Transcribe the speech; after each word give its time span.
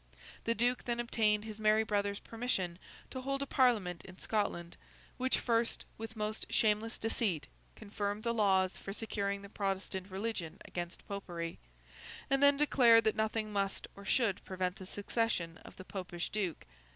The 0.45 0.55
Duke 0.55 0.85
then 0.85 0.99
obtained 0.99 1.45
his 1.45 1.59
merry 1.59 1.83
brother's 1.83 2.17
permission 2.17 2.79
to 3.11 3.21
hold 3.21 3.43
a 3.43 3.45
Parliament 3.45 4.03
in 4.03 4.17
Scotland, 4.17 4.75
which 5.17 5.37
first, 5.37 5.85
with 5.95 6.15
most 6.15 6.47
shameless 6.49 6.97
deceit, 6.97 7.47
confirmed 7.75 8.23
the 8.23 8.33
laws 8.33 8.77
for 8.77 8.93
securing 8.93 9.43
the 9.43 9.47
Protestant 9.47 10.09
religion 10.09 10.57
against 10.65 11.07
Popery, 11.07 11.59
and 12.31 12.41
then 12.41 12.57
declared 12.57 13.03
that 13.03 13.15
nothing 13.15 13.53
must 13.53 13.87
or 13.95 14.03
should 14.03 14.43
prevent 14.43 14.77
the 14.77 14.87
succession 14.87 15.59
of 15.59 15.77
the 15.77 15.85
Popish 15.85 16.29
Duke. 16.29 16.65